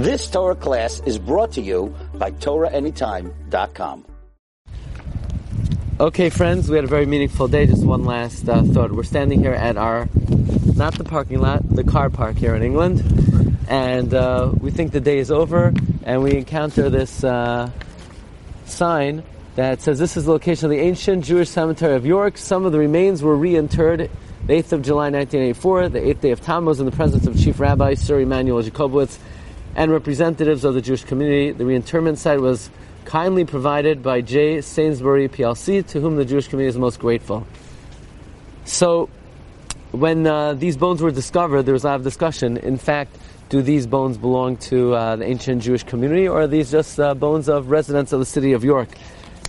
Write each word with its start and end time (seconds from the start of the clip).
This 0.00 0.30
Torah 0.30 0.54
class 0.54 1.02
is 1.04 1.18
brought 1.18 1.52
to 1.52 1.60
you 1.60 1.94
by 2.14 2.30
TorahAnytime.com. 2.30 4.06
Okay, 6.00 6.30
friends, 6.30 6.70
we 6.70 6.76
had 6.76 6.84
a 6.86 6.88
very 6.88 7.04
meaningful 7.04 7.48
day. 7.48 7.66
Just 7.66 7.84
one 7.84 8.06
last 8.06 8.48
uh, 8.48 8.62
thought. 8.62 8.92
We're 8.92 9.02
standing 9.02 9.40
here 9.40 9.52
at 9.52 9.76
our, 9.76 10.08
not 10.74 10.94
the 10.94 11.04
parking 11.04 11.40
lot, 11.40 11.68
the 11.68 11.84
car 11.84 12.08
park 12.08 12.36
here 12.36 12.54
in 12.54 12.62
England, 12.62 13.02
and 13.68 14.14
uh, 14.14 14.50
we 14.58 14.70
think 14.70 14.92
the 14.92 15.02
day 15.02 15.18
is 15.18 15.30
over, 15.30 15.74
and 16.04 16.22
we 16.22 16.34
encounter 16.34 16.88
this 16.88 17.22
uh, 17.22 17.70
sign 18.64 19.22
that 19.56 19.82
says 19.82 19.98
this 19.98 20.16
is 20.16 20.24
the 20.24 20.30
location 20.30 20.64
of 20.64 20.70
the 20.70 20.80
ancient 20.80 21.26
Jewish 21.26 21.50
cemetery 21.50 21.94
of 21.94 22.06
York. 22.06 22.38
Some 22.38 22.64
of 22.64 22.72
the 22.72 22.78
remains 22.78 23.22
were 23.22 23.36
reinterred 23.36 24.08
the 24.46 24.54
8th 24.54 24.72
of 24.72 24.80
July 24.80 25.10
1984, 25.10 25.90
the 25.90 26.00
8th 26.00 26.20
day 26.22 26.30
of 26.30 26.40
Tammuz, 26.40 26.80
in 26.80 26.86
the 26.86 26.92
presence 26.92 27.26
of 27.26 27.38
Chief 27.38 27.60
Rabbi 27.60 27.92
Sir 27.92 28.20
Immanuel 28.20 28.62
Jakobovits 28.62 29.18
and 29.74 29.90
representatives 29.90 30.64
of 30.64 30.74
the 30.74 30.80
Jewish 30.80 31.04
community. 31.04 31.52
The 31.52 31.64
reinterment 31.64 32.18
site 32.18 32.40
was 32.40 32.70
kindly 33.04 33.44
provided 33.44 34.02
by 34.02 34.20
J. 34.20 34.60
Sainsbury 34.60 35.28
PLC, 35.28 35.86
to 35.88 36.00
whom 36.00 36.16
the 36.16 36.24
Jewish 36.24 36.48
community 36.48 36.70
is 36.70 36.78
most 36.78 36.98
grateful. 36.98 37.46
So, 38.64 39.08
when 39.92 40.26
uh, 40.26 40.54
these 40.54 40.76
bones 40.76 41.02
were 41.02 41.10
discovered, 41.10 41.62
there 41.62 41.74
was 41.74 41.84
a 41.84 41.88
lot 41.88 41.96
of 41.96 42.04
discussion. 42.04 42.56
In 42.56 42.78
fact, 42.78 43.16
do 43.48 43.62
these 43.62 43.86
bones 43.86 44.16
belong 44.16 44.56
to 44.58 44.94
uh, 44.94 45.16
the 45.16 45.24
ancient 45.24 45.62
Jewish 45.62 45.82
community, 45.82 46.28
or 46.28 46.42
are 46.42 46.46
these 46.46 46.70
just 46.70 47.00
uh, 47.00 47.14
bones 47.14 47.48
of 47.48 47.70
residents 47.70 48.12
of 48.12 48.20
the 48.20 48.26
city 48.26 48.52
of 48.52 48.62
York? 48.62 48.88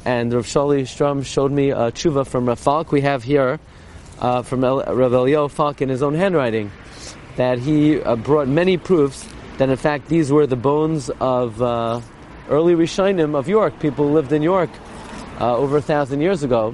And 0.05 0.33
Rav 0.33 0.45
Sholi 0.45 0.87
Strum 0.87 1.21
showed 1.21 1.51
me 1.51 1.69
a 1.69 1.91
tshuva 1.91 2.25
from 2.25 2.47
Rav 2.47 2.57
Falk. 2.57 2.91
We 2.91 3.01
have 3.01 3.21
here 3.21 3.59
uh, 4.19 4.41
from 4.41 4.63
El- 4.63 4.83
Rav 4.83 5.13
Elio 5.13 5.47
Falk 5.47 5.81
in 5.83 5.89
his 5.89 6.01
own 6.01 6.15
handwriting 6.15 6.71
that 7.35 7.59
he 7.59 8.01
uh, 8.01 8.15
brought 8.15 8.47
many 8.47 8.77
proofs 8.77 9.27
that 9.61 9.69
in 9.69 9.77
fact 9.77 10.07
these 10.07 10.31
were 10.31 10.47
the 10.47 10.55
bones 10.55 11.11
of 11.19 11.61
uh, 11.61 12.01
early 12.49 12.73
Rishonim 12.73 13.35
of 13.35 13.47
York, 13.47 13.79
people 13.79 14.07
who 14.07 14.13
lived 14.15 14.31
in 14.31 14.41
York 14.41 14.71
uh, 15.39 15.55
over 15.55 15.77
a 15.77 15.81
thousand 15.83 16.21
years 16.21 16.41
ago. 16.41 16.73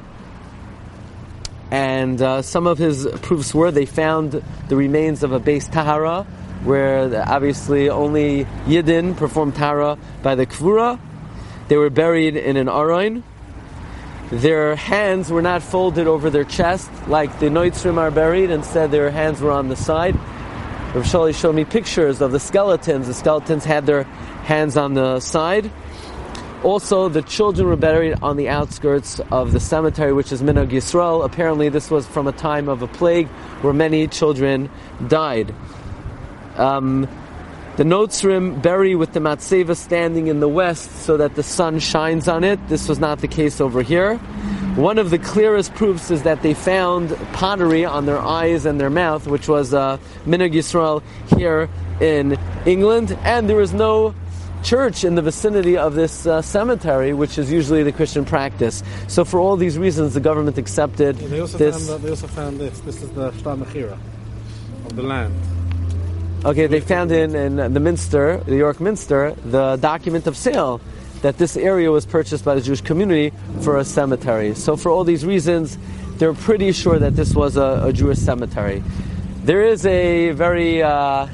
And 1.69 2.21
uh, 2.21 2.43
some 2.43 2.65
of 2.65 2.77
his 2.77 3.05
proofs 3.23 3.53
were 3.53 3.71
they 3.71 3.85
found 3.85 4.41
the 4.69 4.77
remains 4.77 5.23
of 5.23 5.33
a 5.33 5.39
beis 5.41 5.69
Tahara, 5.69 6.23
where 6.63 7.27
obviously 7.27 7.89
only 7.89 8.45
Yidden 8.65 9.17
performed 9.17 9.55
Tahara 9.55 9.97
by 10.23 10.35
the 10.35 10.45
Kvura. 10.45 10.97
They 11.67 11.75
were 11.75 11.89
buried 11.89 12.37
in 12.37 12.55
an 12.55 12.69
Aron. 12.69 13.21
Their 14.31 14.77
hands 14.77 15.29
were 15.29 15.41
not 15.41 15.61
folded 15.61 16.07
over 16.07 16.29
their 16.29 16.45
chest 16.45 16.89
like 17.09 17.37
the 17.39 17.47
Noitzrim 17.47 17.97
are 17.97 18.11
buried, 18.11 18.49
instead, 18.49 18.91
their 18.91 19.11
hands 19.11 19.41
were 19.41 19.51
on 19.51 19.67
the 19.67 19.75
side. 19.75 20.17
Rav 20.97 21.05
Sholi 21.05 21.39
showed 21.39 21.53
me 21.53 21.63
pictures 21.63 22.21
of 22.21 22.31
the 22.31 22.39
skeletons. 22.39 23.05
The 23.05 23.13
skeletons 23.13 23.63
had 23.63 23.85
their 23.85 24.01
hands 24.45 24.75
on 24.75 24.95
the 24.95 25.19
side. 25.19 25.69
Also, 26.63 27.07
the 27.07 27.21
children 27.21 27.67
were 27.67 27.75
buried 27.75 28.17
on 28.23 28.35
the 28.35 28.49
outskirts 28.49 29.21
of 29.31 29.51
the 29.51 29.59
cemetery, 29.59 30.11
which 30.11 30.31
is 30.31 30.41
Minhag 30.41 30.71
Yisrael. 30.71 31.23
Apparently, 31.23 31.69
this 31.69 31.91
was 31.91 32.07
from 32.07 32.25
a 32.25 32.31
time 32.31 32.67
of 32.67 32.81
a 32.81 32.87
plague 32.87 33.27
where 33.61 33.73
many 33.73 34.07
children 34.07 34.71
died. 35.07 35.53
Um, 36.55 37.07
the 37.75 37.83
Notzrim 37.83 38.59
bury 38.59 38.95
with 38.95 39.13
the 39.13 39.19
Matseva 39.19 39.75
standing 39.75 40.25
in 40.25 40.39
the 40.39 40.49
west 40.49 41.03
so 41.03 41.17
that 41.17 41.35
the 41.35 41.43
sun 41.43 41.77
shines 41.77 42.27
on 42.27 42.43
it. 42.43 42.57
This 42.69 42.89
was 42.89 42.97
not 42.97 43.19
the 43.19 43.27
case 43.27 43.61
over 43.61 43.83
here. 43.83 44.19
One 44.77 44.99
of 44.99 45.09
the 45.09 45.17
clearest 45.17 45.73
proofs 45.73 46.11
is 46.11 46.21
that 46.21 46.43
they 46.43 46.53
found 46.53 47.09
pottery 47.33 47.83
on 47.83 48.05
their 48.05 48.19
eyes 48.19 48.67
and 48.67 48.79
their 48.79 48.91
mouth, 48.91 49.25
which 49.25 49.47
was 49.47 49.73
uh, 49.73 49.97
Minhag 50.27 50.53
Yisrael 50.53 51.01
here 51.35 51.67
in 51.99 52.37
England, 52.63 53.17
and 53.23 53.49
there 53.49 53.59
is 53.59 53.73
no 53.73 54.13
church 54.61 55.03
in 55.03 55.15
the 55.15 55.23
vicinity 55.23 55.77
of 55.77 55.95
this 55.95 56.27
uh, 56.27 56.43
cemetery, 56.43 57.11
which 57.11 57.39
is 57.39 57.51
usually 57.51 57.81
the 57.81 57.91
Christian 57.91 58.23
practice. 58.23 58.83
So, 59.07 59.25
for 59.25 59.39
all 59.39 59.57
these 59.57 59.79
reasons, 59.79 60.13
the 60.13 60.19
government 60.19 60.59
accepted 60.59 61.15
They 61.15 61.39
also, 61.39 61.57
this. 61.57 61.89
found, 61.89 62.03
they 62.03 62.09
also 62.11 62.27
found 62.27 62.59
this. 62.59 62.79
This 62.81 63.01
is 63.01 63.09
the 63.13 63.31
Shtar 63.31 63.55
Mechira 63.55 63.97
of 64.85 64.95
the 64.95 65.01
land. 65.01 65.33
Okay, 66.45 66.67
they 66.67 66.81
found 66.81 67.11
in, 67.11 67.35
in 67.35 67.73
the 67.73 67.79
Minster, 67.79 68.37
the 68.45 68.57
York 68.57 68.79
Minster, 68.79 69.33
the 69.43 69.77
document 69.77 70.27
of 70.27 70.37
sale 70.37 70.79
that 71.21 71.37
this 71.37 71.57
area 71.57 71.91
was 71.91 72.05
purchased 72.05 72.45
by 72.45 72.55
the 72.55 72.61
Jewish 72.61 72.81
community 72.81 73.35
for 73.61 73.77
a 73.77 73.85
cemetery. 73.85 74.53
So, 74.55 74.75
for 74.77 74.91
all 74.91 75.03
these 75.03 75.25
reasons, 75.25 75.77
they're 76.17 76.33
pretty 76.33 76.71
sure 76.71 76.99
that 76.99 77.15
this 77.15 77.33
was 77.33 77.57
a, 77.57 77.83
a 77.85 77.93
Jewish 77.93 78.19
cemetery. 78.19 78.83
There 79.43 79.63
is 79.63 79.85
a 79.85 80.31
very 80.31 80.83
uh, 80.83 81.27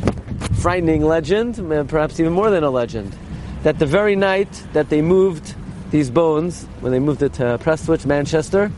frightening 0.56 1.04
legend, 1.04 1.56
perhaps 1.90 2.20
even 2.20 2.34
more 2.34 2.50
than 2.50 2.64
a 2.64 2.70
legend, 2.70 3.16
that 3.64 3.80
the 3.80 3.86
very 3.86 4.16
night 4.16 4.52
that 4.74 4.90
they 4.90 5.02
moved 5.02 5.56
these 5.92 6.10
bones, 6.10 6.66
when 6.82 6.92
they 6.92 7.00
moved 7.00 7.22
it 7.22 7.34
to 7.34 7.58
Prestwich, 7.60 8.06
Manchester, 8.06 8.72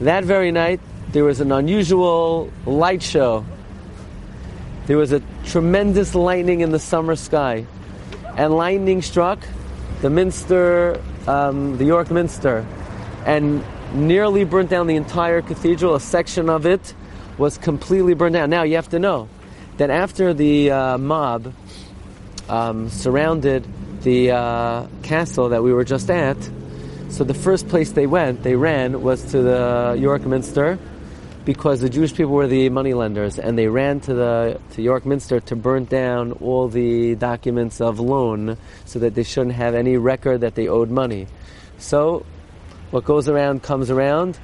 that 0.00 0.24
very 0.24 0.50
night 0.50 0.80
there 1.12 1.24
was 1.24 1.40
an 1.40 1.52
unusual 1.52 2.52
light 2.66 3.02
show. 3.02 3.44
There 4.86 4.96
was 4.96 5.12
a 5.12 5.22
tremendous 5.44 6.14
lightning 6.14 6.60
in 6.60 6.70
the 6.70 6.78
summer 6.78 7.16
sky, 7.16 7.66
and 8.36 8.54
lightning 8.54 9.02
struck 9.02 9.40
the 10.00 10.10
Minster, 10.10 11.00
um, 11.26 11.76
the 11.78 11.84
York 11.84 12.10
Minster, 12.10 12.64
and 13.26 13.64
nearly 13.94 14.44
burnt 14.44 14.70
down 14.70 14.86
the 14.86 14.96
entire 14.96 15.42
cathedral. 15.42 15.94
A 15.94 16.00
section 16.00 16.48
of 16.48 16.66
it 16.66 16.94
was 17.36 17.58
completely 17.58 18.14
burned 18.14 18.34
down. 18.34 18.50
Now 18.50 18.62
you 18.62 18.76
have 18.76 18.88
to 18.90 18.98
know 18.98 19.28
that 19.78 19.90
after 19.90 20.34
the 20.34 20.70
uh, 20.70 20.98
mob 20.98 21.52
um, 22.48 22.88
surrounded 22.88 23.66
the 24.02 24.30
uh, 24.32 24.86
castle 25.02 25.48
that 25.50 25.62
we 25.62 25.72
were 25.72 25.84
just 25.84 26.10
at, 26.10 26.36
so 27.08 27.24
the 27.24 27.34
first 27.34 27.68
place 27.68 27.92
they 27.92 28.06
went, 28.06 28.42
they 28.42 28.54
ran, 28.54 29.02
was 29.02 29.22
to 29.32 29.42
the 29.42 29.96
York 29.98 30.26
Minster 30.26 30.78
because 31.48 31.80
the 31.80 31.88
Jewish 31.88 32.12
people 32.12 32.34
were 32.34 32.46
the 32.46 32.68
moneylenders, 32.68 33.38
and 33.38 33.56
they 33.56 33.68
ran 33.68 34.00
to 34.00 34.12
the 34.12 34.60
to 34.72 34.82
York 34.82 35.06
Minster 35.06 35.40
to 35.40 35.56
burn 35.56 35.86
down 35.86 36.32
all 36.32 36.68
the 36.68 37.14
documents 37.14 37.80
of 37.80 37.98
loan, 37.98 38.58
so 38.84 38.98
that 38.98 39.14
they 39.14 39.22
shouldn't 39.22 39.54
have 39.54 39.74
any 39.74 39.96
record 39.96 40.42
that 40.42 40.56
they 40.56 40.68
owed 40.68 40.90
money. 40.90 41.26
So, 41.78 42.26
what 42.90 43.06
goes 43.06 43.30
around 43.30 43.62
comes 43.62 43.88
around. 43.88 44.38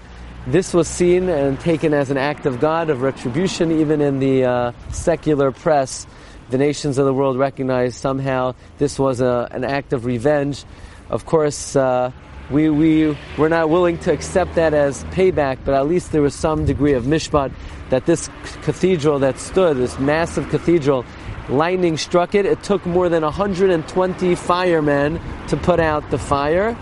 This 0.47 0.73
was 0.73 0.89
seen 0.89 1.29
and 1.29 1.61
taken 1.61 1.93
as 1.93 2.09
an 2.11 2.17
act 2.17 2.47
of 2.47 2.59
God 2.59 2.89
of 2.89 3.03
retribution, 3.03 3.71
even 3.71 4.01
in 4.01 4.19
the 4.19 4.45
uh, 4.47 4.73
secular 4.89 5.53
press. 5.53 6.07
The 6.49 6.57
nations 6.57 6.97
of 6.97 7.05
the 7.05 7.13
world 7.13 7.37
recognized 7.37 7.97
somehow 7.97 8.55
this 8.79 8.99
was 8.99 9.21
a, 9.21 9.47
an 9.51 9.63
act 9.63 9.93
of 9.93 10.07
revenge. 10.07 10.65
Of 11.11 11.27
course. 11.27 11.77
Uh, 11.77 12.13
we, 12.51 12.69
we 12.69 13.17
were 13.39 13.49
not 13.49 13.71
willing 13.71 13.99
to 13.99 14.13
accept 14.13 14.55
that 14.57 14.75
as 14.75 15.05
payback, 15.05 15.59
but 15.65 15.75
at 15.75 15.87
least 15.87 16.13
there 16.13 16.23
was 16.23 16.35
some 16.35 16.67
degree 16.67 16.93
of 16.93 17.05
mishpat 17.05 17.53
that 17.91 18.07
this 18.07 18.29
cathedral 18.63 19.19
that 19.21 19.39
stood, 19.39 19.77
this 19.77 19.99
massive 19.99 20.49
cathedral, 20.51 21.05
lightning 21.49 21.97
struck 21.97 22.35
it. 22.35 22.47
It 22.47 22.63
took 22.63 22.85
more 22.87 23.09
than 23.09 23.23
120 23.23 24.35
firemen 24.35 25.21
to 25.49 25.57
put 25.57 25.81
out 25.81 26.11
the 26.11 26.19
fire. 26.19 26.77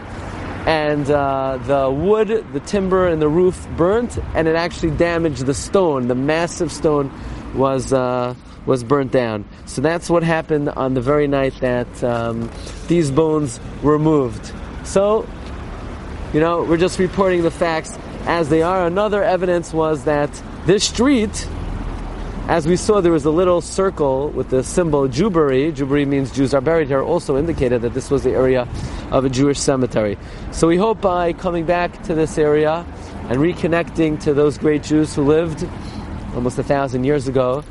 And 0.66 1.10
uh, 1.10 1.58
the 1.66 1.90
wood, 1.90 2.28
the 2.52 2.60
timber, 2.60 3.08
and 3.08 3.20
the 3.20 3.28
roof 3.28 3.66
burnt, 3.76 4.16
and 4.34 4.46
it 4.46 4.54
actually 4.54 4.92
damaged 4.92 5.44
the 5.44 5.54
stone. 5.54 6.06
The 6.06 6.14
massive 6.14 6.70
stone 6.70 7.10
was 7.54 7.92
uh, 7.92 8.36
was 8.64 8.84
burnt 8.84 9.10
down. 9.10 9.44
So 9.66 9.80
that's 9.80 10.08
what 10.08 10.22
happened 10.22 10.68
on 10.68 10.94
the 10.94 11.00
very 11.00 11.26
night 11.26 11.54
that 11.60 12.04
um, 12.04 12.48
these 12.86 13.10
bones 13.10 13.58
were 13.82 13.98
moved. 13.98 14.52
So 14.84 15.26
you 16.32 16.41
know, 16.41 16.62
we're 16.62 16.78
just 16.78 16.98
reporting 16.98 17.43
the 17.43 17.50
facts 17.50 17.98
as 18.25 18.48
they 18.48 18.62
are. 18.62 18.87
Another 18.87 19.22
evidence 19.22 19.75
was 19.75 20.04
that 20.04 20.31
this 20.65 20.84
street, 20.84 21.47
as 22.48 22.66
we 22.66 22.76
saw, 22.76 23.03
there 23.03 23.12
was 23.12 23.26
a 23.26 23.31
little 23.31 23.60
circle 23.60 24.31
with 24.31 24.48
the 24.48 24.65
symbol 24.65 25.09
Jewbury. 25.09 25.72
Jewbury 25.72 26.06
means 26.06 26.32
Jews 26.32 26.54
are 26.54 26.62
buried 26.62 26.88
here, 26.88 27.02
also 27.02 27.37
indicated 27.37 27.82
that 27.82 27.93
this 27.93 28.11
was 28.11 28.23
the 28.23 28.31
area 28.31 28.67
of 29.11 29.26
a 29.26 29.29
Jewish 29.29 29.58
cemetery. 29.58 30.17
So 30.52 30.67
we 30.69 30.79
hope 30.79 31.02
by 31.02 31.34
coming 31.34 31.67
back 31.67 32.02
to 32.05 32.14
this 32.14 32.38
area 32.38 32.87
and 33.28 33.38
reconnecting 33.38 34.19
to 34.23 34.32
those 34.32 34.56
great 34.56 34.82
Jews 34.82 35.14
who 35.14 35.25
lived 35.25 35.69
almost 36.35 36.58
a 36.58 36.62
thousand 36.62 37.05
years 37.05 37.28
ago, 37.28 37.62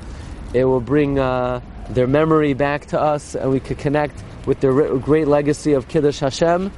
it 0.53 0.65
will 0.65 0.81
bring 0.81 1.17
uh, 1.17 1.61
their 1.89 2.05
memory 2.05 2.53
back 2.53 2.85
to 2.87 3.01
us 3.01 3.33
and 3.33 3.49
we 3.49 3.59
could 3.59 3.79
connect 3.79 4.23
with 4.45 4.59
their 4.59 4.97
great 4.99 5.27
legacy 5.27 5.73
of 5.73 5.87
Kiddush 5.87 6.19
Hashem 6.19 6.71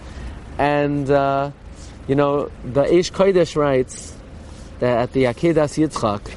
and. 0.58 1.12
Uh, 1.12 1.52
you 2.08 2.16
know, 2.16 2.52
the 2.64 2.84
Eish 2.84 3.12
Kodesh 3.12 3.56
writes 3.56 4.16
that 4.80 4.98
at 5.04 5.14
the 5.14 5.24
Akedas 5.26 5.78
Yitzchak, 5.78 6.28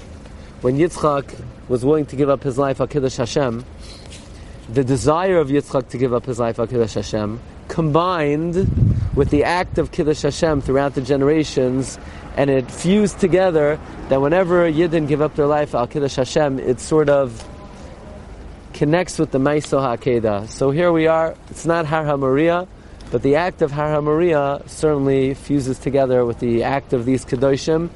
when 0.62 0.78
Yitzchak 0.78 1.44
was 1.68 1.84
willing 1.84 2.06
to 2.06 2.16
give 2.16 2.28
up 2.28 2.42
his 2.42 2.58
life 2.58 2.78
Akedash 2.78 3.16
Hashem, 3.18 3.64
the 4.72 4.84
desire 4.84 5.38
of 5.38 5.48
Yitzchak 5.48 5.88
to 5.90 5.98
give 5.98 6.12
up 6.12 6.26
his 6.26 6.38
life 6.38 6.56
Akedash 6.56 6.94
Hashem 6.94 7.40
combined 7.68 8.54
with 9.14 9.30
the 9.30 9.44
act 9.44 9.78
of 9.78 9.90
Kiddush 9.90 10.22
Hashem 10.22 10.60
throughout 10.60 10.94
the 10.94 11.00
generations, 11.00 11.98
and 12.36 12.50
it 12.50 12.70
fused 12.70 13.18
together 13.18 13.80
that 14.08 14.20
whenever 14.20 14.70
Yidden 14.70 15.08
give 15.08 15.22
up 15.22 15.34
their 15.36 15.46
life 15.46 15.74
Al 15.74 15.86
Kiddush 15.86 16.16
Hashem, 16.16 16.58
it 16.58 16.80
sort 16.80 17.08
of 17.08 17.46
connects 18.74 19.18
with 19.18 19.30
the 19.30 19.38
Maiso 19.38 19.80
HaKeda. 19.80 20.48
So 20.48 20.70
here 20.70 20.92
we 20.92 21.06
are. 21.06 21.34
It's 21.50 21.64
not 21.64 21.86
Har 21.86 22.04
HaMoriah, 22.04 22.68
but 23.10 23.22
the 23.22 23.36
act 23.36 23.62
of 23.62 23.70
Har 23.70 23.88
HaMoriah 23.88 24.68
certainly 24.68 25.34
fuses 25.34 25.78
together 25.78 26.24
with 26.24 26.38
the 26.40 26.62
act 26.62 26.92
of 26.92 27.04
these 27.04 27.24
Kedoshim 27.24 27.90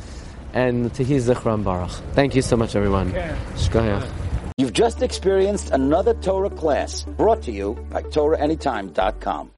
and 0.53 0.93
Tehi 0.93 1.21
Zichron 1.21 1.65
Baruch. 1.65 1.93
Thank 2.13 2.35
you 2.35 2.43
so 2.43 2.57
much, 2.57 2.75
everyone. 2.77 3.13
Shkoyach. 3.55 4.09
You've 4.57 4.73
just 4.75 5.01
experienced 5.03 5.71
another 5.71 6.13
Torah 6.15 6.51
class 6.51 7.05
brought 7.05 7.43
to 7.45 7.53
you 7.53 7.75
by 7.91 8.03
TorahAnytime.com. 8.03 9.49